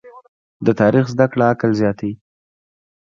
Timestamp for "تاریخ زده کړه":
0.81-1.45